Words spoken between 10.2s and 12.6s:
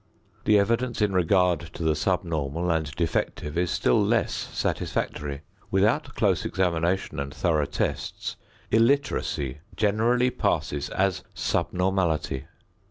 passes as subnormality.